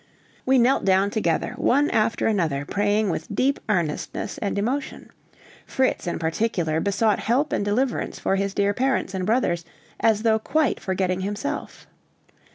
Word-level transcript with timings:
We 0.47 0.57
knelt 0.57 0.83
down 0.83 1.11
together, 1.11 1.53
one 1.57 1.91
after 1.91 2.25
another 2.25 2.65
praying 2.65 3.11
with 3.11 3.27
deep 3.35 3.59
earnestness 3.69 4.39
and 4.39 4.57
emotion. 4.57 5.11
Fritz, 5.67 6.07
in 6.07 6.17
particular, 6.17 6.79
besought 6.79 7.19
help 7.19 7.53
and 7.53 7.63
deliverance 7.63 8.17
for 8.17 8.35
his 8.35 8.55
dear 8.55 8.73
parents 8.73 9.13
and 9.13 9.27
brothers, 9.27 9.63
as 9.99 10.23
though 10.23 10.39
quite 10.39 10.79
forgetting 10.79 11.21
himself. 11.21 11.85